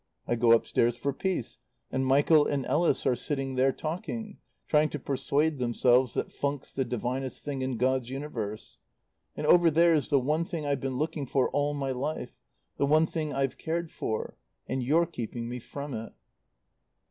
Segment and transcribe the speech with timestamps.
[0.27, 1.59] I go upstairs for peace,
[1.91, 6.83] and Michael and Ellis are sitting there talking; trying to persuade themselves that funk's the
[6.83, 8.79] divinest thing in God's universe.
[9.35, 12.41] "And over there's the one thing I've been looking for all my life
[12.77, 14.35] the one thing I've cared for.
[14.67, 16.13] And you're keeping me from it."